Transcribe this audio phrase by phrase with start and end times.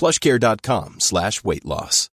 [0.00, 2.08] plushcare.com slash weight loss.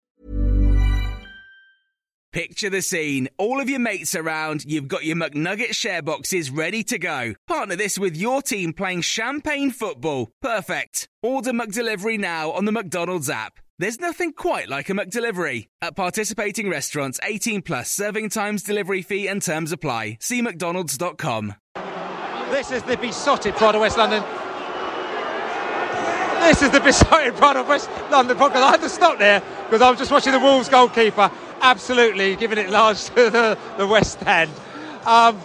[2.33, 3.29] Picture the scene.
[3.39, 7.35] All of your mates around, you've got your McNugget share boxes ready to go.
[7.47, 10.31] Partner this with your team playing champagne football.
[10.43, 11.09] Perfect.
[11.23, 13.61] Order McDelivery now on the McDonald's app.
[13.79, 15.69] There's nothing quite like a McDelivery.
[15.81, 20.19] At participating restaurants, 18 plus serving times, delivery fee and terms apply.
[20.21, 21.55] See mcdonalds.com.
[22.51, 24.25] This is the Beesotted pride of West London.
[26.45, 28.57] This is the Beesotted pride of West London podcast.
[28.57, 31.31] I had to stop there because I was just watching the Wolves goalkeeper
[31.63, 34.51] absolutely giving it large to the, the West End.
[35.07, 35.41] Um,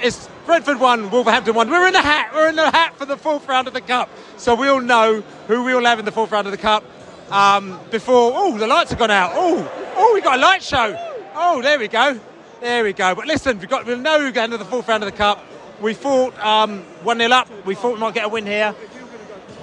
[0.00, 1.68] it's Brentford one, Wolverhampton one.
[1.70, 2.30] We're in the hat.
[2.32, 4.08] We're in the hat for the fourth round of the cup.
[4.38, 6.82] So we'll know who we'll have in the fourth round of the cup.
[7.30, 9.32] Um, before, oh, the lights have gone out.
[9.34, 10.96] Oh, oh, we got a light show.
[11.34, 12.18] Oh, there we go.
[12.62, 13.14] There we go.
[13.14, 15.44] But listen, we've got, we'll know who's going to the fourth round of the cup.
[15.80, 17.66] We thought um, 1 0 up.
[17.66, 18.74] We thought we might get a win here.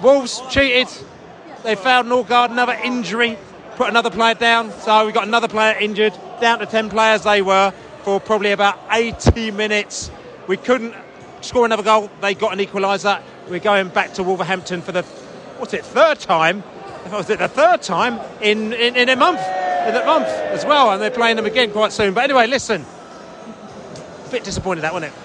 [0.02, 0.88] Wolves cheated.
[1.62, 3.38] They found Norgaard, another injury,
[3.76, 4.70] put another player down.
[4.72, 6.14] So we got another player injured.
[6.40, 10.10] Down to 10 players they were for probably about 80 minutes.
[10.46, 10.94] We couldn't
[11.40, 12.10] score another goal.
[12.20, 13.22] They got an equaliser.
[13.48, 16.62] We're going back to Wolverhampton for the, what's it, third time?
[17.10, 19.40] Was it the third time in, in, in a month?
[19.40, 20.90] In a month as well.
[20.90, 22.14] And they're playing them again quite soon.
[22.14, 22.84] But anyway, listen.
[22.84, 25.18] a Bit disappointed that, wasn't it?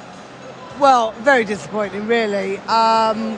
[0.80, 2.58] Well, very disappointing, really.
[2.60, 3.38] Um,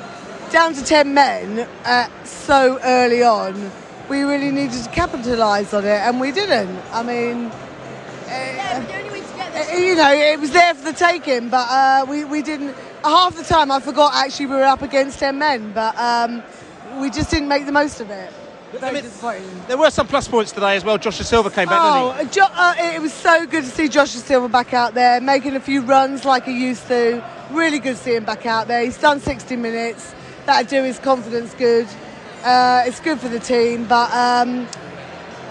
[0.51, 3.71] down to 10 men uh, so early on,
[4.09, 6.77] we really needed to capitalise on it, and we didn't.
[6.91, 7.45] I mean,
[8.27, 12.75] uh, you know, it was there for the taking, but uh, we, we didn't.
[13.03, 16.43] Half the time, I forgot actually we were up against 10 men, but um,
[16.99, 18.31] we just didn't make the most of it.
[18.79, 19.61] Very I mean.
[19.67, 20.97] There were some plus points today as well.
[20.97, 22.33] Josh Dasilva came back, Oh, didn't he?
[22.33, 25.59] Jo- uh, it was so good to see Josh Dasilva back out there, making a
[25.59, 27.23] few runs like he used to.
[27.51, 28.83] Really good to see him back out there.
[28.83, 30.15] He's done 60 minutes.
[30.45, 31.87] That'll do his confidence good.
[32.43, 34.67] Uh, it's good for the team, but um,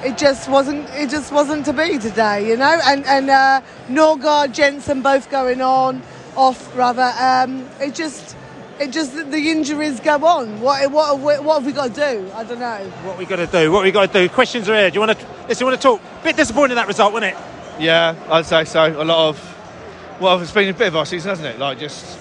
[0.05, 0.89] it just wasn't.
[0.91, 2.79] It just wasn't to be today, you know.
[2.85, 6.03] And and uh, Norgaard, Jensen both going on,
[6.37, 7.13] off rather.
[7.19, 8.37] Um, it just.
[8.81, 10.61] It just the injuries go on.
[10.61, 12.33] What what what have we got to do?
[12.35, 12.79] I don't know.
[13.05, 13.71] What we got to do?
[13.71, 14.29] What we got to do?
[14.33, 14.91] Questions are here.
[14.91, 15.27] Do you want to?
[15.47, 16.01] Listen, you want to talk?
[16.25, 17.39] Bit disappointed in that result, wasn't it?
[17.79, 19.01] Yeah, I'd say so.
[19.01, 21.61] A lot of, well, it's been a bit of our season, hasn't it?
[21.61, 22.19] Like just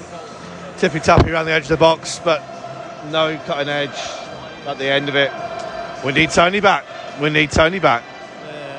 [0.78, 2.42] tippy tappy around the edge of the box, but
[3.10, 3.98] no cutting edge
[4.68, 5.32] at the end of it.
[6.06, 6.86] We need Toney back.
[7.22, 8.04] We need Toney back.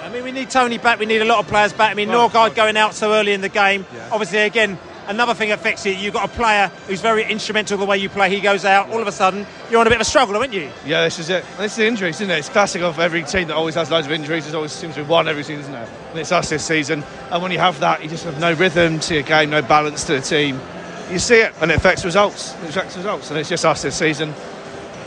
[0.03, 0.99] I mean, we need Toney back.
[0.99, 1.91] We need a lot of players back.
[1.91, 3.87] I mean, Norgaard uh, going out so early in the game.
[4.11, 5.97] Obviously, again, another thing affects it.
[5.97, 8.29] You've got a player who's very instrumental the way you play.
[8.29, 8.91] He goes out.
[8.91, 10.70] All of a sudden, you're on a bit of a struggle, aren't you?
[10.85, 11.44] Yeah, this is it.
[11.52, 12.38] And this is the injuries, isn't it?
[12.38, 14.44] It's classic of every team that always has loads of injuries.
[14.44, 15.88] There's always seems to be one every season, isn't there?
[16.11, 17.05] And it's us this season.
[17.31, 20.05] And when you have that, you just have no rhythm to your game, no balance
[20.05, 20.61] to the team.
[21.10, 22.54] You see it, and it affects results.
[22.62, 24.32] It affects results, and it's just us this season.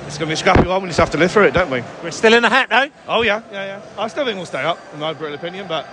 [0.06, 0.83] It's going to be a scrappy one.
[0.83, 1.83] We just have to live through it, don't we?
[2.03, 2.89] We're still in the hat, though.
[3.07, 3.81] Oh yeah, yeah, yeah.
[3.97, 5.88] I still think we'll stay up, in my brutal opinion, but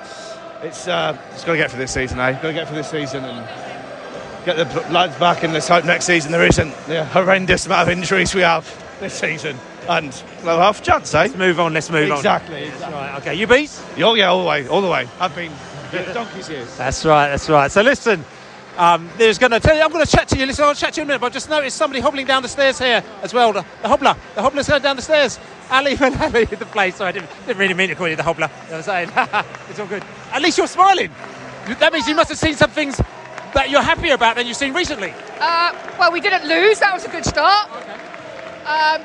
[0.62, 2.32] it's uh, it's got to get for this season, eh?
[2.32, 6.04] Got to get for this season and get the lads back, and let's hope next
[6.04, 8.66] season there isn't the horrendous amount of injuries we have
[9.00, 9.56] this season.
[9.88, 11.22] and no half chance, eh?
[11.22, 11.72] Let's move on.
[11.72, 12.18] Let's move on.
[12.18, 12.70] Exactly.
[12.70, 12.92] on.
[12.92, 13.16] Right.
[13.20, 13.34] Okay.
[13.34, 13.70] You beat?
[13.98, 15.08] Oh yeah, all the way, all the way.
[15.20, 15.52] I've been
[16.12, 16.76] donkey's years.
[16.76, 17.28] That's right.
[17.30, 17.70] That's right.
[17.70, 18.24] So listen.
[18.76, 19.82] Um, there's going to tell you.
[19.82, 20.46] I'm going to chat to you.
[20.46, 21.20] Listen, I'll chat to you in a minute.
[21.20, 23.52] But I just noticed somebody hobbling down the stairs here as well.
[23.52, 24.16] The, the hobbler.
[24.34, 25.38] The hobbler's going down the stairs.
[25.70, 26.96] Ali and Ali the place.
[26.96, 28.48] So I didn't, didn't really mean to call you the hobbler.
[28.64, 29.44] You know what I'm saying?
[29.68, 30.04] it's all good.
[30.32, 31.10] At least you're smiling.
[31.78, 32.96] That means you must have seen some things
[33.54, 35.14] that you're happier about than you've seen recently.
[35.38, 36.80] Uh, well, we didn't lose.
[36.80, 37.70] That was a good start.
[38.62, 39.02] Um,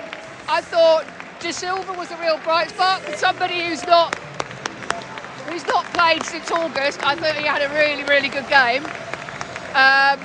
[0.49, 1.05] I thought
[1.39, 3.01] De Silva was a real bright spot.
[3.01, 4.17] For somebody who's not
[5.49, 8.83] who's not played since August, I thought he had a really, really good game.
[9.77, 10.19] Um,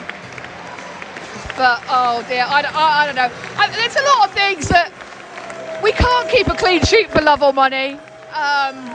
[1.61, 3.31] but oh dear, I, I, I don't know.
[3.59, 4.91] I, there's a lot of things that
[5.83, 7.93] we can't keep a clean sheet for love or money.
[8.33, 8.89] Um,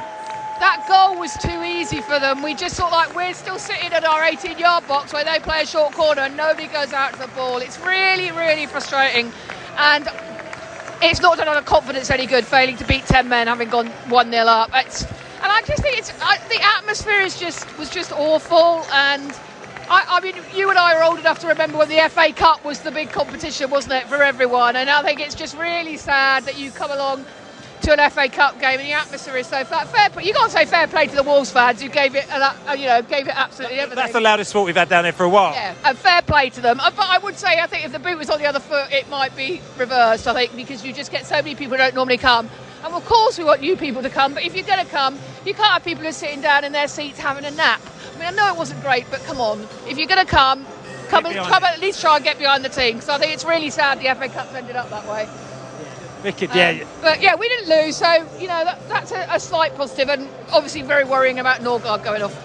[0.58, 2.42] that goal was too easy for them.
[2.42, 5.62] We just sort like we're still sitting at our 18 yard box where they play
[5.62, 7.60] a short corner and nobody goes out to the ball.
[7.60, 9.32] It's really, really frustrating.
[9.78, 10.08] And
[11.04, 13.88] it's not done on a confidence any good, failing to beat 10 men, having gone
[14.10, 14.72] 1 0 up.
[14.74, 18.84] It's, and I just think it's I, the atmosphere is just was just awful.
[18.92, 19.32] And
[19.90, 22.64] I, I mean, you and I are old enough to remember when the FA Cup
[22.66, 24.76] was the big competition, wasn't it, for everyone?
[24.76, 27.26] And I think it's just really sad that you come along
[27.84, 29.88] to an FA Cup game and the atmosphere is so flat.
[29.88, 32.54] Fair, play- you can't say fair play to the Wolves fans who gave it, uh,
[32.78, 33.96] you know, gave it absolutely everything.
[34.02, 35.54] That's the loudest sport we've had down there for a while.
[35.54, 36.82] Yeah, and fair play to them.
[36.82, 38.92] Uh, But I would say, I think if the boot was on the other foot,
[38.92, 40.28] it might be reversed.
[40.28, 42.50] I think because you just get so many people who don't normally come.
[42.84, 44.34] And of course, we want new people to come.
[44.34, 46.74] But if you're going to come, you can't have people who are sitting down in
[46.74, 47.80] their seats having a nap.
[48.18, 49.62] I mean, I know it wasn't great, but come on.
[49.88, 50.66] If you're going to come,
[51.10, 53.00] come, and, come at least try and get behind the team.
[53.00, 55.30] So I think it's really sad the FA Cup's ended up that way.
[56.24, 56.80] Wicked, yeah.
[56.82, 60.10] Um, but yeah, we didn't lose, so you know that, that's a, a slight positive,
[60.10, 62.36] and obviously very worrying about Norgaard going off.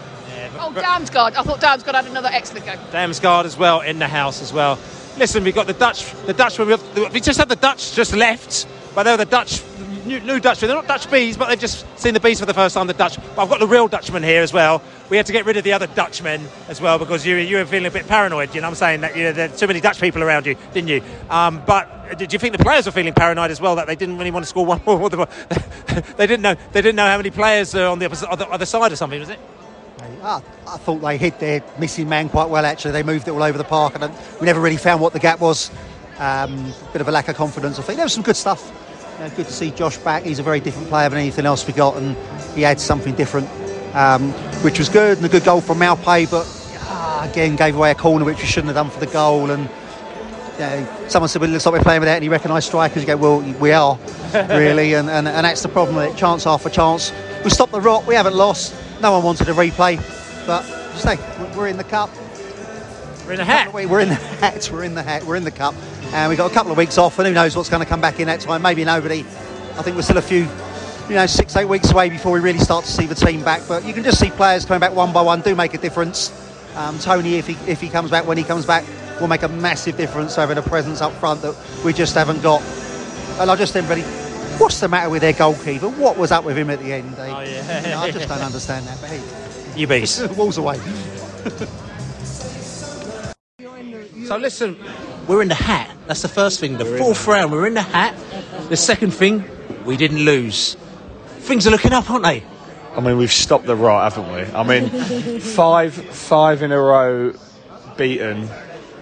[0.58, 1.36] oh, Damsgaard!
[1.36, 2.76] I thought Damsgaard had another excellent game.
[2.90, 4.78] Damsgaard as well in the house as well.
[5.16, 6.68] Listen, we've got the Dutch, the Dutchman.
[6.68, 9.62] We've, we just had the Dutch just left, but they're the Dutch,
[10.04, 10.68] new, new Dutchmen.
[10.68, 12.86] They're not Dutch bees, but they've just seen the bees for the first time.
[12.86, 13.16] The Dutch.
[13.16, 14.82] But I've got the real Dutchman here as well.
[15.10, 17.64] We had to get rid of the other Dutchmen as well because you you were
[17.64, 18.54] feeling a bit paranoid.
[18.54, 20.88] You know, what I'm saying that you know, too many Dutch people around you, didn't
[20.88, 21.02] you?
[21.30, 24.18] Um, but did you think the players were feeling paranoid as well that they didn't
[24.18, 25.08] really want to score one more?
[25.10, 26.54] they didn't know.
[26.72, 29.20] They didn't know how many players are on the opposite, other, other side or something,
[29.20, 29.38] was it?
[30.66, 32.64] I thought they hid their missing man quite well.
[32.64, 35.18] Actually, they moved it all over the park, and we never really found what the
[35.18, 35.70] gap was.
[36.18, 37.78] Um, bit of a lack of confidence.
[37.78, 38.81] I think there was some good stuff.
[39.18, 40.24] Know, good to see Josh back.
[40.24, 42.16] He's a very different player than anything else we got, and
[42.56, 43.48] he adds something different,
[43.94, 44.32] um,
[44.62, 45.18] which was good.
[45.18, 46.46] And a good goal from Maupay, but
[46.80, 49.50] ah, again gave away a corner which we shouldn't have done for the goal.
[49.50, 49.68] And
[51.08, 53.40] someone said, "Well, it looks like we're playing without any recognised strikers." You go, "Well,
[53.60, 53.96] we are,
[54.34, 56.16] really," and, and and that's the problem with it.
[56.16, 57.12] Chance after chance.
[57.44, 58.06] We stopped the rot.
[58.06, 58.74] We haven't lost.
[59.00, 59.96] No one wanted a replay,
[60.46, 60.62] but
[60.96, 61.16] stay.
[61.56, 62.10] We're in the cup.
[63.26, 63.72] We're in a hat.
[63.72, 64.68] We're in the hat.
[64.72, 65.22] We're in the hat.
[65.24, 65.74] We're in the cup,
[66.12, 68.00] and we've got a couple of weeks off, and who knows what's going to come
[68.00, 68.62] back in that time?
[68.62, 69.20] Maybe nobody.
[69.20, 70.46] I think we're still a few,
[71.08, 73.62] you know, six eight weeks away before we really start to see the team back.
[73.66, 76.30] But you can just see players coming back one by one do make a difference.
[76.76, 78.84] Um, Toney, if he if he comes back when he comes back,
[79.20, 82.62] will make a massive difference over the presence up front that we just haven't got.
[83.40, 84.02] And I just everybody.
[84.58, 85.88] What's the matter with their goalkeeper?
[85.88, 87.14] What was up with him at the end?
[87.18, 87.98] Oh, yeah.
[87.98, 89.00] I just don't understand that.
[89.00, 89.22] But hey,
[89.80, 90.20] You bees.
[90.36, 90.78] walls away.
[94.26, 94.76] So listen,
[95.26, 95.90] we're in the hat.
[96.06, 96.78] That's the first thing.
[96.78, 98.14] The fourth round, we're in the hat.
[98.68, 99.44] The second thing,
[99.84, 100.76] we didn't lose.
[101.38, 102.42] Things are looking up, aren't they?
[102.94, 104.42] I mean, we've stopped the rot, haven't we?
[104.54, 107.34] I mean, five five in a row
[107.96, 108.48] beaten.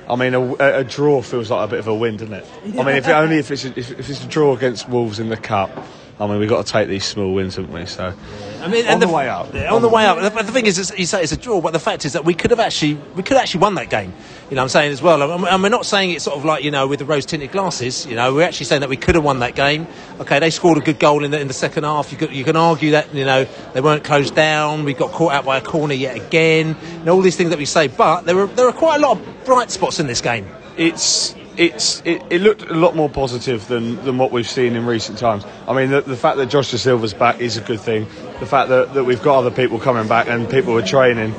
[0.08, 2.46] I mean, a, a draw feels like a bit of a win, doesn't it?
[2.64, 5.20] I mean, if it, only if it's a, if, if it's a draw against Wolves
[5.20, 5.70] in the cup.
[6.18, 7.86] I mean, we've got to take these small wins, haven't we?
[7.86, 8.12] So,
[8.60, 9.52] I mean, on and the, way up.
[9.54, 10.18] Yeah, on the way up.
[10.20, 12.24] The, the thing is, it's, you say it's a draw, but the fact is that
[12.24, 14.12] we could have actually, we could have actually won that game.
[14.50, 16.44] You know, what I'm saying as well, and, and we're not saying it's sort of
[16.44, 18.04] like you know with the rose tinted glasses.
[18.06, 19.86] You know, we're actually saying that we could have won that game.
[20.18, 22.10] Okay, they scored a good goal in the in the second half.
[22.12, 24.84] You could you can argue that you know they weren't closed down.
[24.84, 26.76] We got caught out by a corner yet again.
[27.00, 29.18] And all these things that we say, but there were there are quite a lot
[29.18, 30.46] of bright spots in this game.
[30.76, 34.86] it's it's it, it looked a lot more positive than, than what we've seen in
[34.86, 35.44] recent times.
[35.66, 38.04] I mean, the, the fact that Josh Dasilva's back is a good thing.
[38.38, 41.34] The fact that, that we've got other people coming back and people are training,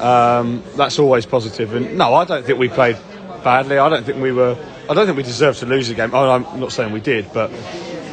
[0.00, 1.74] um, that's always positive.
[1.74, 2.96] And no, I don't think we played
[3.44, 3.78] badly.
[3.78, 4.56] I don't think we were.
[4.88, 6.10] I don't think we deserved to lose the game.
[6.14, 7.52] Oh, I'm not saying we did, but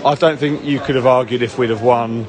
[0.06, 2.28] I don't think you could have argued if we'd have won.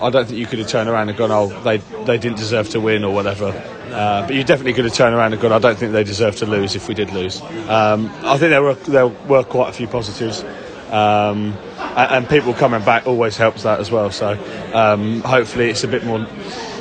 [0.00, 2.68] I don't think you could have turned around and gone, oh, they they didn't deserve
[2.70, 3.52] to win or whatever.
[3.90, 6.36] Uh, but you definitely could have turned around and gone, I don't think they deserve
[6.36, 7.40] to lose if we did lose.
[7.68, 10.44] Um, I think there were there were quite a few positives.
[10.90, 14.10] Um, and, people coming back always helps that as well.
[14.10, 14.38] So
[14.72, 16.26] um, hopefully it's a bit more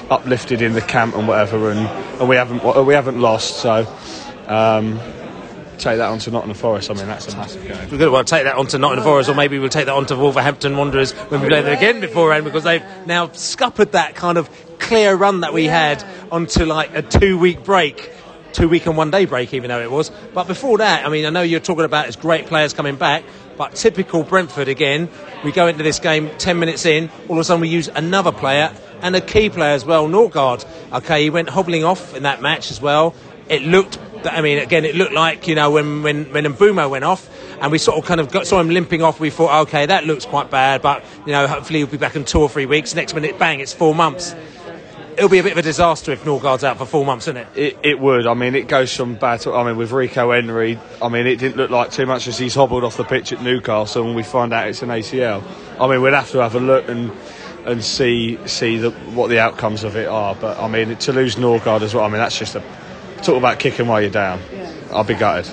[0.10, 1.80] uplifted in the camp and whatever, and,
[2.20, 3.58] and we haven't we haven't lost.
[3.58, 3.86] So
[4.48, 5.00] um,
[5.78, 7.90] take that on to Nottingham Forest, I mean that's a massive game.
[7.92, 10.06] We're going to take that on to Nottingham Forest, or maybe we'll take that on
[10.08, 14.38] to Wolverhampton Wanderers when we play them again beforehand, because they've now scuppered that kind
[14.38, 14.50] of
[14.88, 18.12] clear run that we had onto like a two-week break
[18.54, 20.10] two week and one day break, even though it was.
[20.34, 23.24] But before that, I mean, I know you're talking about it's great players coming back,
[23.56, 25.10] but typical Brentford again.
[25.44, 28.32] We go into this game 10 minutes in, all of a sudden we use another
[28.32, 30.66] player and a key player as well, Norgaard.
[30.92, 33.14] Okay, he went hobbling off in that match as well.
[33.48, 37.04] It looked, I mean, again, it looked like, you know, when, when, when Mbeumo went
[37.04, 37.30] off
[37.62, 40.06] and we sort of kind of got, saw him limping off, we thought, okay, that
[40.06, 42.96] looks quite bad, but, you know, hopefully he'll be back in two or three weeks.
[42.96, 44.34] Next minute, bang, it's four months
[45.18, 47.48] it'll be a bit of a disaster if Norgaard's out for four months, isn't it?
[47.56, 48.28] It, it would.
[48.28, 49.54] I mean, it goes from bad to.
[49.54, 52.54] I mean, with Rico Henry, I mean, it didn't look like too much as he's
[52.54, 55.44] hobbled off the pitch at Newcastle, and we find out it's an ACL.
[55.80, 57.12] I mean, we'd have to have a look and
[57.66, 60.36] and see see the, what the outcomes of it are.
[60.36, 62.06] But I mean, to lose Norgaard as well.
[62.06, 62.64] I mean, that's just a
[63.24, 64.40] talk about kicking while you're down.
[64.54, 64.72] Yeah.
[64.92, 65.52] I'll be gutted.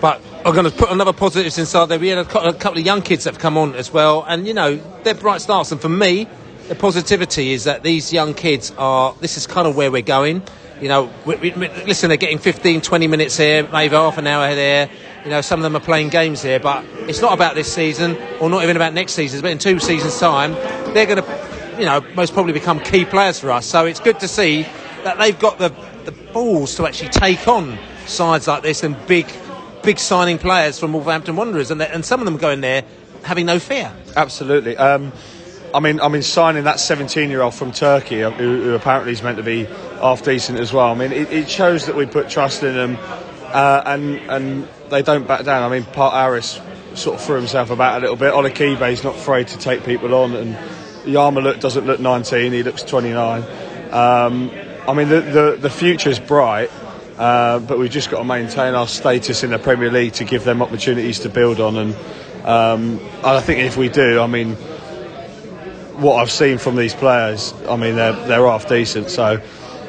[0.00, 1.98] But I'm going to put another positives inside there.
[1.98, 4.54] We had a couple of young kids that have come on as well, and you
[4.54, 5.70] know they're bright starts.
[5.70, 6.26] And for me,
[6.70, 9.12] the positivity is that these young kids are.
[9.20, 10.40] This is kind of where we're going.
[10.80, 14.54] You know, we, we, listen, they're getting 15, 20 minutes here, maybe half an hour
[14.54, 14.88] there.
[15.24, 18.16] You know, some of them are playing games here, but it's not about this season
[18.40, 19.40] or not even about next season.
[19.40, 20.52] But in two seasons' time,
[20.94, 23.66] they're going to, you know, most probably become key players for us.
[23.66, 24.62] So it's good to see
[25.02, 25.74] that they've got the,
[26.04, 29.26] the balls to actually take on sides like this and big,
[29.82, 32.84] big signing players from Wolverhampton Wanderers, and, and some of them going there
[33.24, 33.92] having no fear.
[34.16, 34.76] Absolutely.
[34.76, 35.12] Um,
[35.72, 39.36] I mean, I mean, signing that 17-year-old from Turkey, uh, who, who, apparently is meant
[39.36, 39.64] to be
[40.00, 40.88] half decent as well.
[40.88, 42.98] I mean, it, it shows that we put trust in them,
[43.52, 45.62] uh, and and they don't back down.
[45.62, 46.60] I mean, Part Harris
[46.94, 48.32] sort of threw himself about a little bit.
[48.32, 50.56] Olakigbe is not afraid to take people on, and
[51.04, 53.42] Yarmoliuk doesn't look 19; he looks 29.
[53.92, 54.50] Um,
[54.88, 56.70] I mean, the, the the future is bright.
[57.16, 60.42] Uh, but we've just got to maintain our status in the Premier League to give
[60.42, 61.94] them opportunities to build on, and,
[62.46, 64.56] um, and I think if we do, I mean,
[66.00, 69.10] what I've seen from these players, I mean, they're, they're half decent.
[69.10, 69.40] So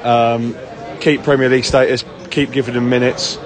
[0.04, 0.56] um,
[1.00, 3.38] keep Premier League status, keep giving them minutes,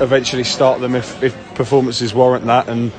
[0.00, 2.92] eventually start them if, if performances warrant that, and,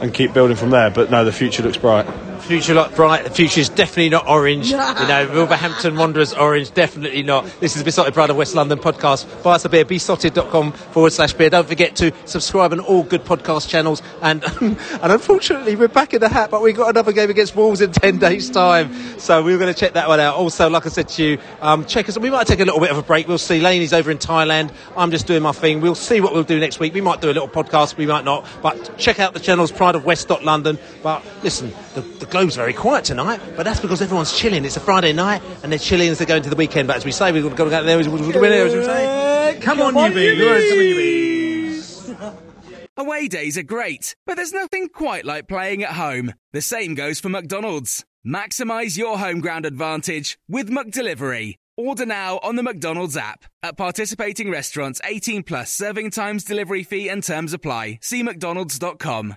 [0.00, 0.90] and keep building from there.
[0.90, 2.06] But no, the future looks bright
[2.44, 3.24] future look bright.
[3.24, 4.70] The future is definitely not orange.
[4.70, 7.44] you know, Wolverhampton Wanderers orange, definitely not.
[7.60, 9.42] This is the Beesotted Pride of West London podcast.
[9.42, 11.48] Buy us a beer, beesotted.com forward slash beer.
[11.50, 14.02] Don't forget to subscribe on all good podcast channels.
[14.20, 17.80] And and unfortunately, we're back in the hat, but we've got another game against Wolves
[17.80, 18.92] in 10 days' time.
[19.18, 20.36] So we're going to check that one out.
[20.36, 22.18] Also, like I said to you, um, check us.
[22.18, 23.26] We might take a little bit of a break.
[23.26, 23.60] We'll see.
[23.60, 24.70] Laney's over in Thailand.
[24.96, 25.80] I'm just doing my thing.
[25.80, 26.92] We'll see what we'll do next week.
[26.92, 28.46] We might do a little podcast, we might not.
[28.62, 30.78] But check out the channels, Pride of West London.
[31.02, 34.64] But listen, the, the Globe's very quiet tonight, but that's because everyone's chilling.
[34.64, 36.88] It's a Friday night and they're chilling as they go into the weekend.
[36.88, 37.96] But as we say, we've got to go out there.
[37.96, 42.10] As we say, come, on, you bees.
[42.96, 46.34] Away days are great, but there's nothing quite like playing at home.
[46.52, 48.04] The same goes for McDonald's.
[48.26, 51.54] Maximise your home ground advantage with McDelivery.
[51.76, 53.44] Order now on the McDonald's app.
[53.62, 58.00] At participating restaurants, 18 plus serving times, delivery fee, and terms apply.
[58.02, 59.36] See McDonald's.com.